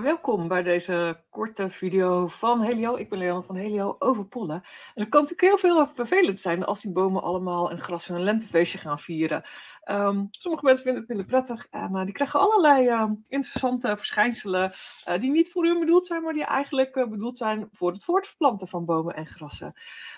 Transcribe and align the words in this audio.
Welkom 0.00 0.48
bij 0.48 0.62
deze 0.62 1.20
korte 1.30 1.70
video 1.70 2.26
van 2.26 2.60
Helio. 2.60 2.96
Ik 2.96 3.08
ben 3.08 3.18
Leon 3.18 3.44
van 3.44 3.56
Helio 3.56 3.96
over 3.98 4.24
pollen. 4.24 4.62
En 4.94 5.02
het 5.02 5.08
kan 5.08 5.20
natuurlijk 5.22 5.48
heel 5.48 5.58
veel 5.58 5.86
vervelend 5.86 6.40
zijn 6.40 6.64
als 6.64 6.82
die 6.82 6.92
bomen 6.92 7.22
allemaal 7.22 7.70
een 7.70 7.80
gras- 7.80 8.08
een 8.08 8.22
lentefeestje 8.22 8.78
gaan 8.78 8.98
vieren. 8.98 9.44
Ehm, 9.82 10.24
sommige 10.30 10.64
mensen 10.64 10.84
vinden 10.84 11.00
het 11.00 11.10
minder 11.10 11.26
prettig 11.26 11.66
en 11.70 11.90
uh, 11.92 12.04
die 12.04 12.12
krijgen 12.12 12.40
allerlei 12.40 12.88
uh, 12.88 13.10
interessante 13.28 13.96
verschijnselen 13.96 14.72
uh, 15.08 15.18
die 15.20 15.30
niet 15.30 15.50
voor 15.50 15.64
hun 15.64 15.80
bedoeld 15.80 16.06
zijn, 16.06 16.22
maar 16.22 16.32
die 16.32 16.44
eigenlijk 16.44 17.06
bedoeld 17.10 17.38
zijn 17.38 17.68
voor 17.72 17.92
het 17.92 18.04
voortverplanten 18.04 18.68
van 18.68 18.84
bomen 18.84 19.14
en 19.14 19.26
grassen. 19.26 19.74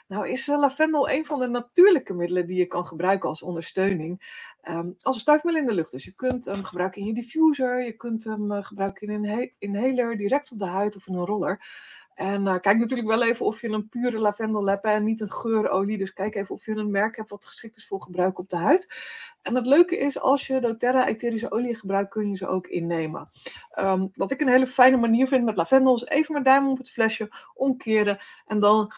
Nou 0.06 0.28
is 0.28 0.46
lavendel 0.46 1.10
een 1.10 1.24
van 1.24 1.38
de 1.38 1.46
natuurlijke 1.46 2.14
middelen 2.14 2.46
die 2.46 2.56
je 2.56 2.66
kan 2.66 2.86
gebruiken 2.86 3.28
als 3.28 3.42
ondersteuning. 3.42 4.42
Um, 4.68 4.94
als 5.00 5.14
een 5.14 5.20
stuifmiddel 5.20 5.62
in 5.62 5.68
de 5.68 5.74
lucht. 5.74 5.90
Dus 5.90 6.04
je 6.04 6.14
kunt 6.14 6.44
hem 6.44 6.64
gebruiken 6.64 7.00
in 7.00 7.06
je 7.06 7.14
diffuser, 7.14 7.84
je 7.84 7.92
kunt 7.92 8.24
hem 8.24 8.62
gebruiken 8.62 9.08
in 9.08 9.24
een 9.24 9.52
inhaler, 9.58 10.16
direct 10.16 10.52
op 10.52 10.58
de 10.58 10.64
huid 10.64 10.96
of 10.96 11.06
in 11.06 11.14
een 11.14 11.26
roller. 11.26 11.60
En 12.14 12.46
uh, 12.46 12.58
kijk 12.60 12.78
natuurlijk 12.78 13.08
wel 13.08 13.22
even 13.22 13.46
of 13.46 13.60
je 13.60 13.68
een 13.68 13.88
pure 13.88 14.18
lavendel 14.18 14.66
hebt 14.68 14.84
en 14.84 15.04
niet 15.04 15.20
een 15.20 15.32
geurolie. 15.32 15.98
Dus 15.98 16.12
kijk 16.12 16.34
even 16.34 16.54
of 16.54 16.64
je 16.66 16.72
een 16.72 16.90
merk 16.90 17.16
hebt 17.16 17.30
wat 17.30 17.46
geschikt 17.46 17.76
is 17.76 17.86
voor 17.86 18.02
gebruik 18.02 18.38
op 18.38 18.48
de 18.48 18.56
huid. 18.56 18.94
En 19.42 19.54
het 19.54 19.66
leuke 19.66 19.98
is, 19.98 20.20
als 20.20 20.46
je 20.46 20.60
doTERRA 20.60 21.06
etherische 21.06 21.50
olie 21.50 21.74
gebruikt, 21.74 22.10
kun 22.10 22.30
je 22.30 22.36
ze 22.36 22.46
ook 22.46 22.66
innemen. 22.66 23.28
Um, 23.78 24.10
wat 24.14 24.30
ik 24.30 24.40
een 24.40 24.48
hele 24.48 24.66
fijne 24.66 24.96
manier 24.96 25.28
vind 25.28 25.44
met 25.44 25.56
lavendel 25.56 25.94
is 25.94 26.04
even 26.04 26.32
mijn 26.32 26.44
duim 26.44 26.68
op 26.68 26.78
het 26.78 26.90
flesje 26.90 27.28
omkeren 27.54 28.18
en 28.46 28.58
dan 28.58 28.92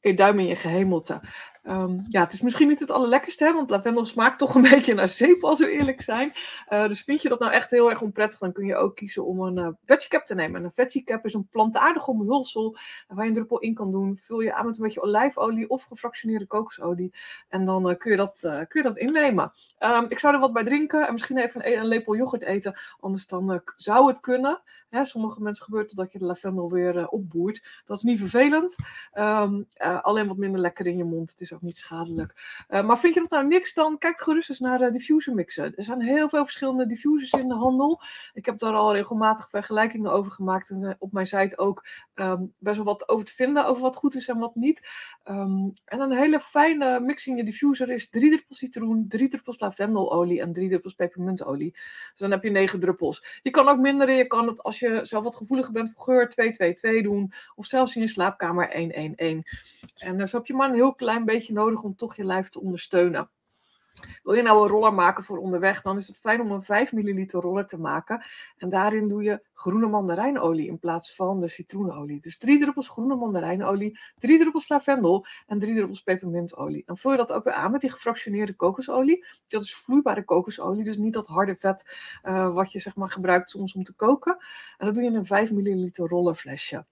je 0.00 0.14
duim 0.14 0.38
in 0.38 0.46
je 0.46 0.56
gehemelte. 0.56 1.20
Um, 1.68 2.04
ja, 2.08 2.20
het 2.20 2.32
is 2.32 2.40
misschien 2.40 2.68
niet 2.68 2.80
het 2.80 2.90
allerlekkerste, 2.90 3.52
want 3.52 3.70
lavendel 3.70 4.04
smaakt 4.04 4.38
toch 4.38 4.54
een 4.54 4.62
beetje 4.70 4.94
naar 4.94 5.08
zeep, 5.08 5.44
als 5.44 5.58
we 5.58 5.70
eerlijk 5.70 6.00
zijn. 6.00 6.32
Uh, 6.72 6.86
dus 6.86 7.02
vind 7.02 7.22
je 7.22 7.28
dat 7.28 7.38
nou 7.38 7.52
echt 7.52 7.70
heel 7.70 7.90
erg 7.90 8.02
onprettig, 8.02 8.38
dan 8.38 8.52
kun 8.52 8.66
je 8.66 8.76
ook 8.76 8.96
kiezen 8.96 9.24
om 9.24 9.40
een 9.40 9.76
uh, 9.86 10.18
te 10.24 10.34
nemen. 10.34 10.60
En 10.60 10.64
een 10.64 10.72
veggie 10.72 11.04
cap 11.04 11.24
is 11.24 11.34
een 11.34 11.48
plantaardig 11.48 12.08
omhulsel 12.08 12.76
waar 13.08 13.24
je 13.24 13.28
een 13.28 13.34
druppel 13.34 13.58
in 13.58 13.74
kan 13.74 13.90
doen. 13.90 14.18
Vul 14.20 14.40
je 14.40 14.54
aan 14.54 14.66
met 14.66 14.76
een 14.76 14.82
beetje 14.82 15.02
olijfolie 15.02 15.68
of 15.68 15.82
gefractioneerde 15.84 16.46
kokosolie. 16.46 17.14
En 17.48 17.64
dan 17.64 17.90
uh, 17.90 17.96
kun, 17.96 18.10
je 18.10 18.16
dat, 18.16 18.38
kun 18.40 18.82
je 18.82 18.82
dat 18.82 18.96
innemen. 18.96 19.52
Um, 19.80 20.06
ik 20.08 20.18
zou 20.18 20.34
er 20.34 20.40
wat 20.40 20.52
bij 20.52 20.64
drinken 20.64 21.06
en 21.06 21.12
misschien 21.12 21.38
even 21.38 21.78
een, 21.78 21.86
lepel 21.86 22.16
yoghurt 22.16 22.42
eten. 22.42 22.78
Anders 23.00 23.26
dan 23.26 23.62
zou 23.76 24.06
het 24.06 24.20
kunnen. 24.20 24.62
Hè, 24.88 25.04
sommige 25.04 25.42
mensen 25.42 25.64
gebeurt 25.64 25.88
het 25.88 25.98
dat 25.98 26.12
je 26.12 26.18
de 26.18 26.24
lavendel 26.24 26.70
weer 26.70 27.08
opboert. 27.08 27.82
Dat 27.84 27.96
is 27.96 28.02
niet 28.02 28.18
vervelend. 28.18 28.76
Um, 29.14 29.66
alleen 30.02 30.26
wat 30.26 30.36
minder 30.36 30.60
lekker 30.60 30.86
in 30.86 30.96
je 30.96 31.04
mond. 31.04 31.30
Het 31.30 31.40
is 31.40 31.52
niet 31.62 31.76
schadelijk. 31.76 32.64
Uh, 32.68 32.86
maar 32.86 32.98
vind 32.98 33.14
je 33.14 33.20
dat 33.20 33.30
nou 33.30 33.46
niks, 33.46 33.74
dan 33.74 33.98
kijk 33.98 34.20
gerust 34.20 34.48
eens 34.48 34.60
naar 34.60 34.80
uh, 34.80 34.92
diffuser 34.92 35.34
mixen. 35.34 35.76
Er 35.76 35.82
zijn 35.82 36.00
heel 36.00 36.28
veel 36.28 36.44
verschillende 36.44 36.86
diffusers 36.86 37.32
in 37.32 37.48
de 37.48 37.54
handel. 37.54 38.02
Ik 38.32 38.46
heb 38.46 38.58
daar 38.58 38.74
al 38.74 38.94
regelmatig 38.94 39.48
vergelijkingen 39.48 40.12
over 40.12 40.32
gemaakt. 40.32 40.70
En 40.70 40.96
op 40.98 41.12
mijn 41.12 41.26
site 41.26 41.58
ook 41.58 41.86
um, 42.14 42.52
best 42.58 42.76
wel 42.76 42.84
wat 42.84 43.08
over 43.08 43.24
te 43.24 43.34
vinden, 43.34 43.66
over 43.66 43.82
wat 43.82 43.96
goed 43.96 44.14
is 44.14 44.28
en 44.28 44.38
wat 44.38 44.54
niet. 44.54 44.88
Um, 45.24 45.72
en 45.84 46.00
een 46.00 46.12
hele 46.12 46.40
fijne 46.40 47.00
mix 47.00 47.26
in 47.26 47.36
je 47.36 47.44
diffuser 47.44 47.90
is 47.90 48.08
drie 48.10 48.30
druppels 48.30 48.58
citroen, 48.58 49.04
drie 49.08 49.28
druppels 49.28 49.60
lavendelolie 49.60 50.40
en 50.40 50.52
drie 50.52 50.68
druppels 50.68 50.94
pepermuntolie. 50.94 51.72
Dus 51.72 52.18
dan 52.20 52.30
heb 52.30 52.42
je 52.42 52.50
negen 52.50 52.80
druppels. 52.80 53.40
Je 53.42 53.50
kan 53.50 53.68
ook 53.68 53.78
minderen, 53.78 54.14
je 54.14 54.26
kan 54.26 54.46
het 54.46 54.62
als 54.62 54.78
je 54.78 54.98
zelf 55.02 55.24
wat 55.24 55.36
gevoeliger 55.36 55.72
bent 55.72 55.92
voor 55.94 56.02
geur 56.02 57.00
2-2-2 57.00 57.02
doen. 57.02 57.32
Of 57.54 57.66
zelfs 57.66 57.94
in 57.94 58.00
je 58.00 58.08
slaapkamer 58.08 58.68
1-1-1. 58.68 58.74
En 59.96 60.18
dan 60.18 60.28
heb 60.30 60.46
je 60.46 60.54
maar 60.54 60.68
een 60.68 60.74
heel 60.74 60.94
klein 60.94 61.24
beetje 61.24 61.45
nodig 61.52 61.82
om 61.82 61.96
toch 61.96 62.16
je 62.16 62.24
lijf 62.24 62.48
te 62.48 62.60
ondersteunen. 62.60 63.30
Wil 64.22 64.34
je 64.34 64.42
nou 64.42 64.62
een 64.62 64.68
roller 64.68 64.94
maken 64.94 65.24
voor 65.24 65.38
onderweg, 65.38 65.82
dan 65.82 65.96
is 65.96 66.06
het 66.06 66.18
fijn 66.18 66.40
om 66.40 66.50
een 66.50 66.62
5 66.62 66.92
milliliter 66.92 67.40
roller 67.40 67.66
te 67.66 67.78
maken. 67.78 68.24
En 68.56 68.68
daarin 68.68 69.08
doe 69.08 69.22
je 69.22 69.42
groene 69.52 69.86
mandarijnolie 69.86 70.66
in 70.66 70.78
plaats 70.78 71.14
van 71.14 71.40
de 71.40 71.48
citroenolie. 71.48 72.20
Dus 72.20 72.38
drie 72.38 72.58
druppels 72.58 72.88
groene 72.88 73.16
mandarijnolie, 73.16 73.98
drie 74.18 74.38
druppels 74.38 74.68
lavendel 74.68 75.26
en 75.46 75.58
drie 75.58 75.74
druppels 75.74 76.02
pepermuntolie. 76.02 76.82
Dan 76.86 76.96
vul 76.96 77.10
je 77.10 77.16
dat 77.16 77.32
ook 77.32 77.44
weer 77.44 77.52
aan 77.52 77.70
met 77.70 77.80
die 77.80 77.90
gefractioneerde 77.90 78.54
kokosolie. 78.54 79.26
Dat 79.46 79.62
is 79.62 79.76
vloeibare 79.76 80.24
kokosolie, 80.24 80.84
dus 80.84 80.96
niet 80.96 81.14
dat 81.14 81.26
harde 81.26 81.56
vet 81.56 81.96
uh, 82.24 82.54
wat 82.54 82.72
je 82.72 82.78
zeg 82.78 82.96
maar 82.96 83.10
gebruikt 83.10 83.50
soms 83.50 83.74
om 83.74 83.82
te 83.82 83.94
koken. 83.94 84.36
En 84.78 84.86
dat 84.86 84.94
doe 84.94 85.02
je 85.02 85.08
in 85.08 85.16
een 85.16 85.24
5 85.24 85.52
milliliter 85.52 86.08
rollerflesje. 86.08 86.86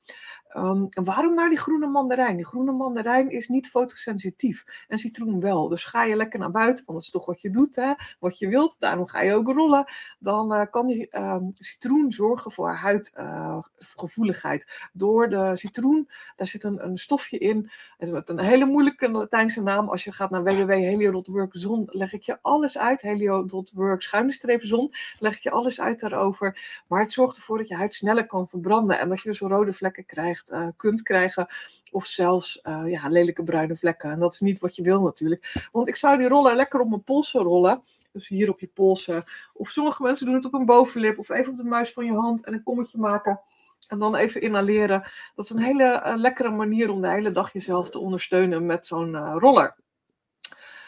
En 0.55 1.05
waarom 1.05 1.35
nou 1.35 1.49
die 1.49 1.59
groene 1.59 1.87
mandarijn? 1.87 2.37
Die 2.37 2.47
groene 2.47 2.73
mandarijn 2.73 3.31
is 3.31 3.49
niet 3.49 3.69
fotosensitief 3.69 4.85
en 4.89 4.99
citroen 4.99 5.41
wel. 5.41 5.69
Dus 5.69 5.85
ga 5.85 6.05
je 6.05 6.17
lekker 6.17 6.39
naar 6.39 6.51
buiten, 6.51 6.85
want 6.85 6.99
dat 6.99 7.07
is 7.07 7.13
toch 7.13 7.27
wat 7.27 7.41
je 7.41 7.51
doet, 7.51 7.77
hè? 7.77 7.93
wat 8.19 8.39
je 8.39 8.49
wilt. 8.49 8.81
Daarom 8.81 9.07
ga 9.07 9.23
je 9.23 9.35
ook 9.35 9.47
rollen. 9.47 9.85
Dan 10.19 10.55
uh, 10.55 10.63
kan 10.71 10.87
die 10.87 11.19
um, 11.19 11.51
citroen 11.55 12.13
zorgen 12.13 12.53
voor 12.53 12.69
huidgevoeligheid. 12.69 14.67
Uh, 14.67 14.73
Door 14.93 15.29
de 15.29 15.57
citroen, 15.57 16.09
daar 16.37 16.47
zit 16.47 16.65
een, 16.65 16.85
een 16.85 16.97
stofje 16.97 17.39
in. 17.39 17.71
Het 17.97 18.09
is 18.09 18.23
een 18.25 18.41
hele 18.41 18.65
moeilijke 18.65 19.11
Latijnse 19.11 19.63
naam. 19.63 19.89
Als 19.89 20.05
je 20.05 20.13
gaat 20.13 20.31
naar 20.31 20.45
www.helio.work 20.45 21.55
leg 21.87 22.13
ik 22.13 22.23
je 22.23 22.39
alles 22.43 22.79
uit. 22.79 23.03
Helio.work 23.03 24.03
schuine 24.03 24.59
zon, 24.59 24.91
leg 25.19 25.37
ik 25.37 25.43
je 25.43 25.51
alles 25.51 25.81
uit 25.81 26.01
daarover. 26.01 26.83
Maar 26.89 27.01
het 27.01 27.13
zorgt 27.13 27.37
ervoor 27.37 27.59
dat 27.59 27.69
je 27.69 27.77
huid 27.77 27.95
sneller 27.95 28.27
kan 28.27 28.49
verbranden 28.49 28.99
en 28.99 29.09
dat 29.09 29.21
je 29.23 29.29
dus 29.29 29.41
rode 29.41 29.73
vlekken 29.73 30.07
krijgt 30.07 30.44
uh, 30.53 30.69
kunt 30.77 31.03
krijgen. 31.03 31.47
Of 31.91 32.07
zelfs 32.07 32.61
uh, 32.63 32.91
ja, 32.91 33.09
lelijke 33.09 33.43
bruine 33.43 33.77
vlekken. 33.77 34.11
En 34.11 34.19
dat 34.19 34.33
is 34.33 34.41
niet 34.41 34.59
wat 34.59 34.77
je 34.77 34.83
wil 34.83 35.01
natuurlijk. 35.01 35.69
Want 35.73 35.89
ik 35.89 35.97
zou 35.97 36.19
die 36.19 36.29
rollen 36.29 36.57
lekker 36.57 36.81
op 36.81 36.89
mijn 36.89 37.05
polsen 37.05 37.41
rollen. 37.41 37.83
Dus 38.13 38.29
hier 38.29 38.51
op 38.51 38.61
je 38.61 38.71
polsen. 38.75 39.25
Of 39.53 39.71
sommige 39.71 40.03
mensen 40.03 40.27
doen 40.27 40.35
het 40.35 40.45
op 40.45 40.55
een 40.55 40.67
bovenlip. 40.67 41.19
Of 41.19 41.29
even 41.29 41.51
op 41.51 41.57
de 41.57 41.65
muis 41.65 41.93
van 41.93 42.05
je 42.05 42.15
hand 42.15 42.45
en 42.45 42.53
een 42.53 42.63
kommetje 42.63 42.99
maken. 42.99 43.41
En 43.89 43.99
dan 43.99 44.17
even 44.17 44.41
inhaleren. 44.41 45.11
Dat 45.35 45.45
is 45.45 45.51
een 45.51 45.63
hele 45.63 46.03
uh, 46.07 46.13
lekkere 46.17 46.51
manier 46.51 46.91
om 46.91 47.01
de 47.01 47.11
hele 47.11 47.31
dag 47.31 47.53
jezelf 47.53 47.91
te 47.91 47.99
ondersteunen 47.99 48.67
met 48.67 48.87
zo'n 48.87 49.39
roller. 49.39 49.77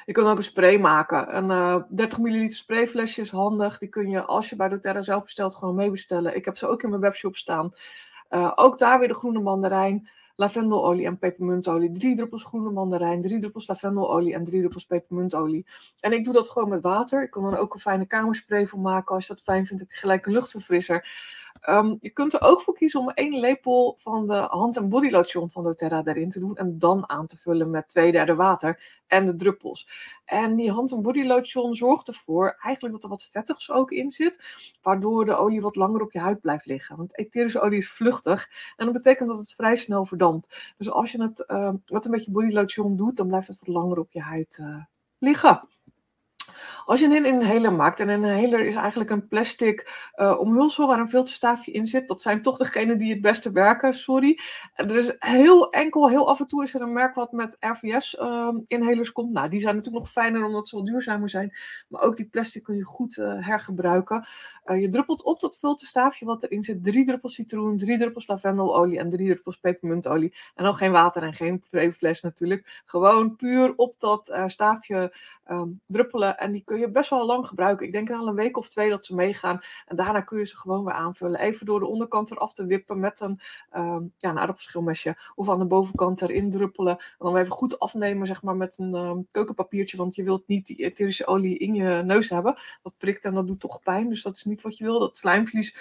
Je 0.06 0.12
kunt 0.12 0.26
ook 0.26 0.36
een 0.36 0.42
spray 0.42 0.78
maken. 0.78 1.36
Een 1.36 1.50
uh, 1.50 1.82
30 1.88 2.18
ml 2.18 2.50
sprayflesje 2.50 3.20
is 3.20 3.30
handig. 3.30 3.78
Die 3.78 3.88
kun 3.88 4.10
je 4.10 4.22
als 4.24 4.48
je 4.48 4.56
bij 4.56 4.68
doTERRA 4.68 5.02
zelf 5.02 5.22
bestelt 5.22 5.54
gewoon 5.54 5.74
meebestellen. 5.74 6.36
Ik 6.36 6.44
heb 6.44 6.56
ze 6.56 6.66
ook 6.66 6.82
in 6.82 6.88
mijn 6.88 7.00
webshop 7.00 7.36
staan. 7.36 7.74
Uh, 8.30 8.52
ook 8.54 8.78
daar 8.78 8.98
weer 8.98 9.08
de 9.08 9.14
groene 9.14 9.40
mandarijn, 9.40 10.08
lavendelolie 10.36 11.06
en 11.06 11.18
pepermuntolie. 11.18 11.90
Drie 11.90 12.16
druppels 12.16 12.44
groene 12.44 12.70
mandarijn, 12.70 13.20
drie 13.20 13.40
druppels 13.40 13.66
lavendelolie 13.66 14.34
en 14.34 14.44
drie 14.44 14.58
druppels 14.58 14.84
pepermuntolie. 14.84 15.66
En 16.00 16.12
ik 16.12 16.24
doe 16.24 16.32
dat 16.32 16.50
gewoon 16.50 16.68
met 16.68 16.82
water. 16.82 17.22
Ik 17.22 17.30
kan 17.30 17.42
dan 17.42 17.56
ook 17.56 17.74
een 17.74 17.80
fijne 17.80 18.06
kamerspray 18.06 18.66
van 18.66 18.80
maken. 18.80 19.14
Als 19.14 19.26
je 19.26 19.34
dat 19.34 19.42
fijn 19.42 19.66
vindt, 19.66 19.82
heb 19.82 19.90
je 19.90 19.98
gelijk 19.98 20.26
een 20.26 20.32
luchtverfrisser. 20.32 21.08
Um, 21.68 21.98
je 22.00 22.10
kunt 22.10 22.32
er 22.32 22.42
ook 22.42 22.60
voor 22.60 22.74
kiezen 22.74 23.00
om 23.00 23.10
één 23.10 23.40
lepel 23.40 23.96
van 23.98 24.26
de 24.26 24.34
hand- 24.34 24.76
en 24.76 24.88
bodylotion 24.88 25.50
van 25.50 25.64
doTERRA 25.64 26.02
erin 26.04 26.30
te 26.30 26.40
doen. 26.40 26.56
En 26.56 26.78
dan 26.78 27.10
aan 27.10 27.26
te 27.26 27.36
vullen 27.36 27.70
met 27.70 27.88
twee 27.88 28.12
derde 28.12 28.34
water 28.34 29.00
en 29.06 29.26
de 29.26 29.34
druppels. 29.34 29.88
En 30.24 30.56
die 30.56 30.70
hand- 30.70 30.92
en 30.92 31.02
bodylotion 31.02 31.74
zorgt 31.74 32.08
ervoor 32.08 32.56
eigenlijk 32.60 32.94
dat 32.94 33.04
er 33.04 33.08
wat 33.08 33.28
vettigs 33.30 33.70
ook 33.70 33.90
in 33.90 34.10
zit. 34.10 34.44
Waardoor 34.82 35.24
de 35.24 35.36
olie 35.36 35.60
wat 35.60 35.76
langer 35.76 36.00
op 36.02 36.12
je 36.12 36.18
huid 36.18 36.40
blijft 36.40 36.66
liggen. 36.66 36.96
Want 36.96 37.18
etherische 37.18 37.60
olie 37.60 37.78
is 37.78 37.90
vluchtig. 37.90 38.50
En 38.76 38.84
dat 38.84 38.94
betekent 38.94 39.28
dat 39.28 39.38
het 39.38 39.54
vrij 39.54 39.76
snel 39.76 40.04
verdampt. 40.04 40.74
Dus 40.76 40.90
als 40.90 41.12
je 41.12 41.22
het 41.22 41.44
uh, 41.48 41.72
wat 41.86 42.04
een 42.04 42.10
beetje 42.10 42.30
bodylotion 42.30 42.96
doet, 42.96 43.16
dan 43.16 43.26
blijft 43.26 43.46
het 43.46 43.58
wat 43.58 43.68
langer 43.68 43.98
op 43.98 44.12
je 44.12 44.20
huid 44.20 44.58
uh, 44.60 44.84
liggen. 45.18 45.68
Als 46.86 47.00
je 47.00 47.06
een 47.06 47.24
inhaler 47.24 47.72
maakt, 47.72 48.00
en 48.00 48.08
een 48.08 48.24
inhaler 48.24 48.66
is 48.66 48.74
eigenlijk 48.74 49.10
een 49.10 49.28
plastic 49.28 50.10
uh, 50.16 50.38
omhulsel 50.38 50.86
waar 50.86 50.98
een 50.98 51.08
filterstaafje 51.08 51.72
in 51.72 51.86
zit, 51.86 52.08
dat 52.08 52.22
zijn 52.22 52.42
toch 52.42 52.58
degenen 52.58 52.98
die 52.98 53.12
het 53.12 53.20
beste 53.20 53.52
werken, 53.52 53.94
sorry. 53.94 54.38
Er 54.74 54.96
is 54.96 55.16
heel 55.18 55.70
enkel, 55.70 56.08
heel 56.08 56.28
af 56.28 56.40
en 56.40 56.46
toe 56.46 56.62
is 56.62 56.74
er 56.74 56.80
een 56.80 56.92
merk 56.92 57.14
wat 57.14 57.32
met 57.32 57.56
RVS 57.60 58.14
uh, 58.14 58.48
inhalers 58.66 59.12
komt. 59.12 59.32
Nou, 59.32 59.48
die 59.48 59.60
zijn 59.60 59.74
natuurlijk 59.76 60.04
nog 60.04 60.12
fijner 60.12 60.44
omdat 60.44 60.68
ze 60.68 60.76
wat 60.76 60.86
duurzamer 60.86 61.30
zijn, 61.30 61.56
maar 61.88 62.00
ook 62.00 62.16
die 62.16 62.26
plastic 62.26 62.62
kun 62.62 62.76
je 62.76 62.84
goed 62.84 63.16
uh, 63.16 63.46
hergebruiken. 63.46 64.26
Uh, 64.66 64.80
je 64.80 64.88
druppelt 64.88 65.24
op 65.24 65.40
dat 65.40 65.58
filterstaafje 65.58 66.24
wat 66.24 66.42
erin 66.42 66.62
zit, 66.62 66.84
drie 66.84 67.04
druppels 67.04 67.34
citroen, 67.34 67.78
drie 67.78 67.98
druppels 67.98 68.26
lavendelolie 68.26 68.98
en 68.98 69.10
drie 69.10 69.26
druppels 69.26 69.56
pepermuntolie. 69.56 70.34
En 70.54 70.64
dan 70.64 70.74
geen 70.74 70.92
water 70.92 71.22
en 71.22 71.34
geen 71.34 71.62
fles 71.92 72.20
natuurlijk. 72.20 72.82
Gewoon 72.84 73.36
puur 73.36 73.72
op 73.76 73.94
dat 73.98 74.38
staafje 74.46 75.14
um, 75.50 75.80
druppelen 75.86 76.38
en 76.38 76.52
die 76.52 76.62
kun 76.64 76.75
je 76.78 76.90
best 76.90 77.10
wel 77.10 77.26
lang 77.26 77.48
gebruiken. 77.48 77.86
Ik 77.86 77.92
denk 77.92 78.10
al 78.10 78.28
een 78.28 78.34
week 78.34 78.56
of 78.56 78.68
twee 78.68 78.90
dat 78.90 79.04
ze 79.04 79.14
meegaan. 79.14 79.60
En 79.86 79.96
daarna 79.96 80.20
kun 80.20 80.38
je 80.38 80.44
ze 80.44 80.56
gewoon 80.56 80.84
weer 80.84 80.94
aanvullen. 80.94 81.40
Even 81.40 81.66
door 81.66 81.80
de 81.80 81.86
onderkant 81.86 82.30
eraf 82.30 82.52
te 82.52 82.66
wippen 82.66 83.00
met 83.00 83.20
een, 83.20 83.40
um, 83.76 84.12
ja, 84.18 84.30
een 84.30 84.38
aardappelschilmesje. 84.38 85.16
Of 85.34 85.50
aan 85.50 85.58
de 85.58 85.66
bovenkant 85.66 86.22
erin 86.22 86.50
druppelen. 86.50 86.96
En 86.98 87.14
dan 87.18 87.36
even 87.36 87.52
goed 87.52 87.78
afnemen 87.78 88.26
zeg 88.26 88.42
maar, 88.42 88.56
met 88.56 88.78
een 88.78 88.94
um, 88.94 89.26
keukenpapiertje. 89.30 89.96
Want 89.96 90.14
je 90.14 90.22
wilt 90.22 90.46
niet 90.46 90.66
die 90.66 90.76
etherische 90.76 91.26
olie 91.26 91.58
in 91.58 91.74
je 91.74 92.02
neus 92.02 92.28
hebben. 92.28 92.58
Dat 92.82 92.94
prikt 92.98 93.24
en 93.24 93.34
dat 93.34 93.46
doet 93.46 93.60
toch 93.60 93.82
pijn. 93.82 94.08
Dus 94.08 94.22
dat 94.22 94.36
is 94.36 94.44
niet 94.44 94.62
wat 94.62 94.76
je 94.76 94.84
wil. 94.84 94.98
Dat 94.98 95.16
slijmvlies 95.16 95.74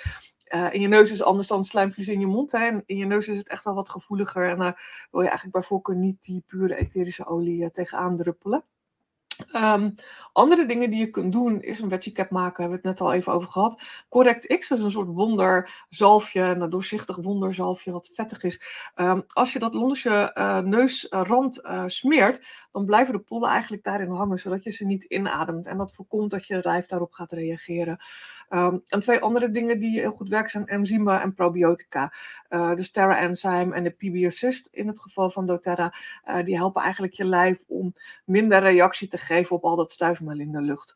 uh, 0.50 0.74
in 0.74 0.82
je 0.82 0.88
neus 0.88 1.12
is 1.12 1.22
anders 1.22 1.48
dan 1.48 1.64
slijmvlies 1.64 2.08
in 2.08 2.20
je 2.20 2.28
mond. 2.28 2.52
Hè? 2.52 2.70
In 2.86 2.98
je 2.98 3.06
neus 3.06 3.28
is 3.28 3.38
het 3.38 3.50
echt 3.50 3.64
wel 3.64 3.74
wat 3.74 3.90
gevoeliger. 3.90 4.50
En 4.50 4.58
daar 4.58 5.08
wil 5.12 5.22
je 5.22 5.28
eigenlijk 5.28 5.58
bij 5.58 5.68
voorkeur 5.68 5.96
niet 5.96 6.24
die 6.24 6.44
pure 6.46 6.76
etherische 6.76 7.26
olie 7.26 7.64
uh, 7.64 7.70
tegenaan 7.70 8.16
druppelen. 8.16 8.64
Um, 9.56 9.96
andere 10.34 10.66
dingen 10.66 10.90
die 10.90 11.00
je 11.00 11.10
kunt 11.10 11.32
doen 11.32 11.62
is 11.62 11.80
een 11.80 11.90
veggie 11.90 12.12
cap 12.12 12.30
maken, 12.30 12.62
hebben 12.64 12.82
we 12.82 12.88
het 12.88 13.00
net 13.00 13.08
al 13.08 13.14
even 13.14 13.34
over 13.34 13.50
gehad. 13.50 13.82
Correct 14.10 14.58
X 14.58 14.72
is 14.72 14.80
een 14.80 14.92
soort 14.92 15.08
wonderzalfje, 15.08 16.42
een 16.42 16.70
doorzichtig 16.70 17.16
wonderzalfje 17.16 17.92
wat 17.92 18.12
vettig 18.14 18.44
is. 18.44 18.62
Um, 18.96 19.24
als 19.28 19.54
je 19.54 19.60
dat 19.60 19.74
langs 19.74 20.04
je 20.04 20.32
uh, 20.34 20.60
neusrand 20.60 21.64
uh, 21.64 21.84
smeert, 21.86 22.68
dan 22.72 22.86
blijven 22.86 23.14
de 23.14 23.20
pollen 23.20 23.50
eigenlijk 23.50 23.84
daarin 23.84 24.10
hangen, 24.10 24.40
zodat 24.40 24.64
je 24.64 24.72
ze 24.72 24.86
niet 24.86 25.04
inademt. 25.04 25.68
En 25.68 25.78
dat 25.78 25.96
voorkomt 25.96 26.32
dat 26.32 26.48
je 26.48 26.60
lijf 26.62 26.86
daarop 26.86 27.14
gaat 27.14 27.32
reageren. 27.32 27.98
Um, 28.50 28.84
en 28.88 29.00
twee 29.00 29.20
andere 29.20 29.52
dingen 29.52 29.80
die 29.80 30.00
heel 30.00 30.12
goed 30.12 30.30
werken 30.30 30.50
zijn 30.50 30.66
enzymen 30.66 31.22
en 31.22 31.34
probiotica. 31.34 32.14
Uh, 32.50 32.76
de 32.76 32.92
Terra 32.92 33.20
Enzyme 33.20 33.74
en 33.74 33.84
de 33.84 33.90
PB 33.90 34.14
in 34.72 34.88
het 34.88 35.02
geval 35.02 35.30
van 35.30 35.46
doTERRA, 35.46 35.94
die 36.44 36.56
helpen 36.56 36.82
eigenlijk 36.82 37.14
je 37.14 37.26
lijf 37.26 37.64
om 37.68 37.94
minder 38.26 38.60
reactie 38.60 39.08
te 39.08 39.18
geven 39.26 39.56
op 39.56 39.64
al 39.64 39.76
dat 39.76 39.92
stuifmeel 39.92 40.40
in 40.40 40.52
de 40.52 40.62
lucht. 40.62 40.96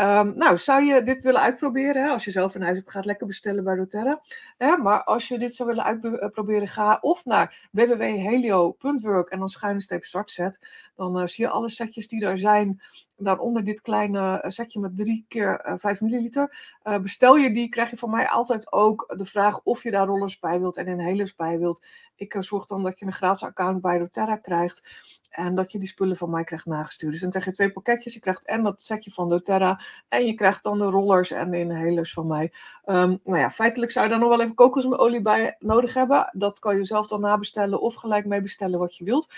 Um, 0.00 0.36
nou, 0.36 0.58
zou 0.58 0.82
je 0.82 1.02
dit 1.02 1.24
willen 1.24 1.40
uitproberen? 1.40 2.02
Hè? 2.02 2.10
Als 2.10 2.24
je 2.24 2.30
zelf 2.30 2.54
een 2.54 2.62
huis 2.62 2.80
hebt, 2.84 3.04
lekker 3.04 3.26
bestellen 3.26 3.64
bij 3.64 3.76
doTERRA. 3.76 4.20
Ja, 4.58 4.76
maar 4.76 5.04
als 5.04 5.28
je 5.28 5.38
dit 5.38 5.54
zou 5.54 5.68
willen 5.68 5.84
uitproberen, 5.84 6.68
ga 6.68 6.98
of 7.00 7.24
naar 7.24 7.68
www.helio.work 7.72 9.28
en 9.30 9.38
dan 9.38 9.48
schuine 9.48 9.80
streep 9.80 10.04
startzet. 10.04 10.58
Dan 10.96 11.20
uh, 11.20 11.26
zie 11.26 11.44
je 11.44 11.50
alle 11.50 11.68
setjes 11.68 12.08
die 12.08 12.24
er 12.24 12.38
zijn. 12.38 12.80
Daaronder 13.16 13.64
dit 13.64 13.80
kleine 13.80 14.40
eh, 14.40 14.50
setje 14.50 14.80
met 14.80 14.96
3 14.96 15.24
keer 15.28 15.66
uh, 15.66 15.74
5 15.76 16.00
milliliter. 16.00 16.76
Bestel 17.02 17.36
je 17.36 17.52
die, 17.52 17.68
krijg 17.68 17.90
je 17.90 17.96
van 17.96 18.10
mij 18.10 18.28
altijd 18.28 18.72
ook 18.72 19.14
de 19.16 19.24
vraag 19.24 19.60
of 19.62 19.82
je 19.82 19.90
daar 19.90 20.06
rollers 20.06 20.38
bij 20.38 20.60
wilt 20.60 20.76
en 20.76 20.86
inhalers 20.86 21.34
bij 21.34 21.58
wilt. 21.58 21.86
Ik 22.16 22.36
zorg 22.38 22.64
dan 22.64 22.82
dat 22.82 22.98
je 22.98 23.06
een 23.06 23.12
gratis 23.12 23.42
account 23.42 23.80
bij 23.80 23.98
doTERRA 23.98 24.36
krijgt. 24.36 25.18
En 25.30 25.54
dat 25.54 25.72
je 25.72 25.78
die 25.78 25.88
spullen 25.88 26.16
van 26.16 26.30
mij 26.30 26.44
krijgt 26.44 26.66
nagestuurd. 26.66 27.12
Dus 27.12 27.20
dan 27.20 27.30
krijg 27.30 27.44
je 27.44 27.52
twee 27.52 27.72
pakketjes. 27.72 28.14
Je 28.14 28.20
krijgt 28.20 28.44
en 28.44 28.62
dat 28.62 28.82
setje 28.82 29.10
van 29.10 29.28
doTERRA. 29.28 29.80
En 30.08 30.26
je 30.26 30.34
krijgt 30.34 30.62
dan 30.62 30.78
de 30.78 30.84
rollers 30.84 31.30
en 31.30 31.50
de 31.50 31.58
inhalers 31.58 32.12
van 32.12 32.26
mij. 32.26 32.52
Um, 32.86 33.20
nou 33.24 33.38
ja, 33.38 33.50
feitelijk 33.50 33.92
zou 33.92 34.04
je 34.04 34.10
daar 34.10 34.20
nog 34.20 34.28
wel 34.28 34.40
even 34.40 34.54
kokosolie 34.54 35.22
bij 35.22 35.56
nodig 35.58 35.94
hebben. 35.94 36.30
Dat 36.32 36.58
kan 36.58 36.76
je 36.76 36.84
zelf 36.84 37.06
dan 37.06 37.20
nabestellen 37.20 37.80
of 37.80 37.94
gelijk 37.94 38.26
mee 38.26 38.42
bestellen 38.42 38.78
wat 38.78 38.96
je 38.96 39.04
wilt. 39.04 39.32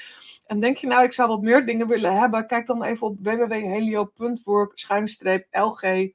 En 0.46 0.60
denk 0.60 0.76
je 0.76 0.86
nou, 0.86 1.04
ik 1.04 1.12
zou 1.12 1.28
wat 1.28 1.42
meer 1.42 1.66
dingen 1.66 1.86
willen 1.86 2.18
hebben? 2.18 2.46
Kijk 2.46 2.66
dan 2.66 2.82
even 2.82 3.06
op 3.06 3.16
www.helio.work-lg 3.20 6.12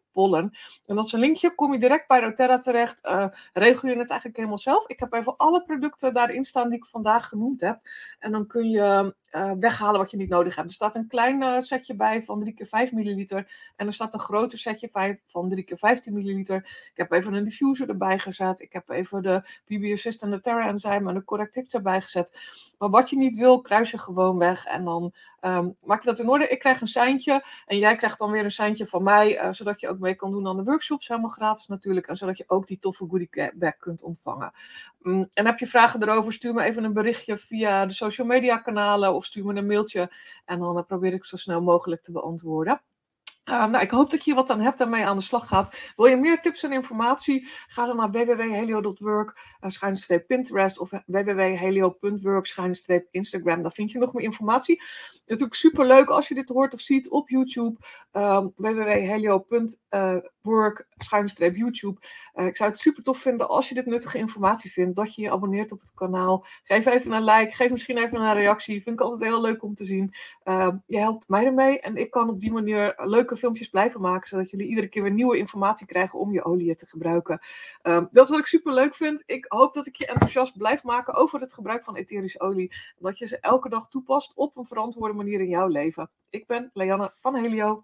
En 0.85 0.95
dat 0.95 1.05
is 1.05 1.11
een 1.11 1.19
linkje, 1.19 1.55
kom 1.55 1.73
je 1.73 1.79
direct 1.79 2.07
bij 2.07 2.19
doTERRA 2.19 2.59
terecht. 2.59 3.05
Uh, 3.05 3.27
regel 3.53 3.89
je 3.89 3.97
het 3.97 4.09
eigenlijk 4.09 4.35
helemaal 4.35 4.57
zelf. 4.57 4.87
Ik 4.87 4.99
heb 4.99 5.13
even 5.13 5.37
alle 5.37 5.63
producten 5.63 6.13
daarin 6.13 6.45
staan 6.45 6.69
die 6.69 6.77
ik 6.77 6.85
vandaag 6.85 7.27
genoemd 7.27 7.61
heb. 7.61 7.79
En 8.19 8.31
dan 8.31 8.47
kun 8.47 8.69
je 8.69 9.15
uh, 9.31 9.51
weghalen 9.59 9.99
wat 9.99 10.11
je 10.11 10.17
niet 10.17 10.29
nodig 10.29 10.55
hebt. 10.55 10.67
Er 10.67 10.73
staat 10.73 10.95
een 10.95 11.07
klein 11.07 11.41
uh, 11.41 11.59
setje 11.59 11.95
bij 11.95 12.23
van 12.23 12.39
3 12.39 12.53
keer 12.53 12.65
5 12.65 12.91
milliliter. 12.91 13.51
En 13.75 13.87
er 13.87 13.93
staat 13.93 14.13
een 14.13 14.19
groter 14.19 14.57
setje 14.57 15.17
van 15.25 15.49
3 15.49 15.63
keer 15.63 15.77
15 15.77 16.13
milliliter. 16.13 16.57
Ik 16.91 16.97
heb 16.97 17.11
even 17.11 17.33
een 17.33 17.43
diffuser 17.43 17.89
erbij 17.89 18.19
gezet. 18.19 18.61
Ik 18.61 18.73
heb 18.73 18.89
even 18.89 19.21
de 19.21 19.41
BB 19.65 19.91
Assist 19.93 20.23
en 20.23 20.31
de 20.31 20.39
Terra 20.39 20.67
Enzyme 20.67 21.09
en 21.09 21.15
de 21.15 21.23
Correctix 21.23 21.73
erbij 21.73 22.01
gezet. 22.01 22.39
Maar 22.77 22.89
wat 22.89 23.09
je 23.09 23.17
niet 23.17 23.37
wil, 23.37 23.61
kruis 23.61 23.91
je 23.91 23.97
gewoon 23.97 24.37
weg. 24.37 24.65
En 24.65 24.83
dan 24.83 25.13
um, 25.41 25.75
maak 25.83 26.03
je 26.03 26.09
dat 26.09 26.19
in 26.19 26.29
orde. 26.29 26.47
Ik 26.47 26.59
krijg 26.59 26.81
een 26.81 26.87
seintje. 26.87 27.43
En 27.65 27.77
jij 27.77 27.95
krijgt 27.95 28.17
dan 28.17 28.31
weer 28.31 28.43
een 28.43 28.51
seintje 28.51 28.85
van 28.85 29.03
mij. 29.03 29.53
Zodat 29.53 29.79
je 29.79 29.89
ook 29.89 29.99
mee 30.07 30.15
kan 30.15 30.31
doen 30.31 30.47
aan 30.47 30.57
de 30.57 30.63
workshops. 30.63 31.07
Helemaal 31.07 31.29
gratis 31.29 31.67
natuurlijk. 31.67 32.07
En 32.07 32.15
zodat 32.15 32.37
je 32.37 32.43
ook 32.47 32.67
die 32.67 32.79
toffe 32.79 33.05
goodie 33.09 33.29
bag 33.55 33.77
kunt 33.77 34.03
ontvangen. 34.03 34.51
Um, 35.01 35.27
en 35.33 35.45
heb 35.45 35.59
je 35.59 35.67
vragen 35.67 36.01
erover, 36.03 36.33
stuur 36.33 36.53
me 36.53 36.63
even 36.63 36.83
een 36.83 36.93
berichtje 36.93 37.37
via 37.37 37.85
de 37.85 37.93
social 37.93 38.27
media 38.27 38.57
kanalen 38.57 39.13
of 39.13 39.25
stuur 39.25 39.45
me 39.45 39.55
een 39.55 39.67
mailtje 39.67 40.11
en 40.45 40.57
dan 40.57 40.77
uh, 40.77 40.83
probeer 40.83 41.13
ik 41.13 41.25
zo 41.25 41.37
snel 41.37 41.61
mogelijk 41.61 42.01
te 42.01 42.11
beantwoorden. 42.11 42.81
Uh, 43.49 43.67
nou, 43.67 43.83
ik 43.83 43.91
hoop 43.91 44.11
dat 44.11 44.25
je 44.25 44.33
wat 44.33 44.49
aan 44.49 44.59
hebt 44.59 44.79
en 44.79 44.89
mee 44.89 45.05
aan 45.05 45.17
de 45.17 45.23
slag 45.23 45.47
gaat. 45.47 45.93
Wil 45.95 46.05
je 46.05 46.15
meer 46.15 46.41
tips 46.41 46.63
en 46.63 46.71
informatie? 46.71 47.47
Ga 47.67 47.85
dan 47.85 47.95
naar 47.95 48.11
www.helio.work, 48.11 49.57
uh, 50.09 50.17
Pinterest 50.27 50.79
of 50.79 50.89
www.helio.work, 51.05 52.55
Instagram. 53.11 53.61
Daar 53.61 53.71
vind 53.71 53.91
je 53.91 53.99
nog 53.99 54.13
meer 54.13 54.23
informatie. 54.23 54.81
Natuurlijk 55.27 55.57
super 55.57 55.85
leuk 55.85 56.09
als 56.09 56.27
je 56.27 56.35
dit 56.35 56.49
hoort 56.49 56.73
of 56.73 56.79
ziet 56.79 57.09
op 57.09 57.29
YouTube. 57.29 57.79
Um, 58.11 58.53
www.helio.work, 58.55 60.87
YouTube. 61.53 61.99
Uh, 62.35 62.45
ik 62.45 62.57
zou 62.57 62.69
het 62.69 62.79
super 62.79 63.03
tof 63.03 63.17
vinden 63.17 63.49
als 63.49 63.69
je 63.69 63.75
dit 63.75 63.85
nuttige 63.85 64.17
informatie 64.17 64.71
vindt, 64.71 64.95
dat 64.95 65.15
je 65.15 65.21
je 65.21 65.31
abonneert 65.31 65.71
op 65.71 65.79
het 65.79 65.93
kanaal. 65.93 66.45
Geef 66.63 66.85
even 66.85 67.11
een 67.11 67.23
like, 67.23 67.51
geef 67.51 67.71
misschien 67.71 67.97
even 67.97 68.21
een 68.21 68.33
reactie. 68.33 68.83
Vind 68.83 68.99
ik 68.99 69.05
altijd 69.05 69.29
heel 69.29 69.41
leuk 69.41 69.63
om 69.63 69.75
te 69.75 69.85
zien. 69.85 70.13
Uh, 70.43 70.69
je 70.85 70.99
helpt 70.99 71.29
mij 71.29 71.45
ermee 71.45 71.79
en 71.79 71.95
ik 71.95 72.11
kan 72.11 72.29
op 72.29 72.39
die 72.39 72.51
manier 72.51 72.93
leuke 72.97 73.37
filmpjes 73.37 73.69
blijven 73.69 74.01
maken, 74.01 74.27
zodat 74.27 74.49
jullie 74.49 74.67
iedere 74.67 74.87
keer 74.87 75.03
weer 75.03 75.11
nieuwe 75.11 75.37
informatie 75.37 75.87
krijgen 75.87 76.19
om 76.19 76.31
je 76.31 76.43
olie 76.43 76.75
te 76.75 76.87
gebruiken. 76.87 77.39
Uh, 77.83 78.01
dat 78.11 78.23
is 78.23 78.29
wat 78.29 78.39
ik 78.39 78.45
super 78.45 78.73
leuk 78.73 78.95
vind. 78.95 79.23
Ik 79.25 79.45
hoop 79.47 79.73
dat 79.73 79.87
ik 79.87 79.95
je 79.95 80.07
enthousiast 80.07 80.57
blijf 80.57 80.83
maken 80.83 81.13
over 81.13 81.39
het 81.39 81.53
gebruik 81.53 81.83
van 81.83 81.95
etherische 81.95 82.39
olie. 82.39 82.75
Dat 82.99 83.17
je 83.17 83.27
ze 83.27 83.39
elke 83.39 83.69
dag 83.69 83.87
toepast 83.87 84.31
op 84.35 84.57
een 84.57 84.65
verantwoorde 84.65 85.13
manier 85.17 85.39
in 85.39 85.49
jouw 85.49 85.67
leven. 85.67 86.09
Ik 86.29 86.47
ben 86.47 86.69
Leanne 86.73 87.11
van 87.15 87.35
Helio. 87.35 87.83